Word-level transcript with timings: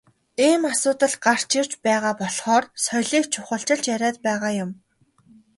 Ийм 0.47 0.61
асуудал 0.71 1.13
гарч 1.25 1.49
ирж 1.59 1.71
байгаа 1.85 2.13
болохоор 2.21 2.63
соёлыг 2.83 3.25
чухалчилж 3.33 3.83
яриад 3.95 4.17
байгаа 4.27 4.51
юм. 4.63 4.71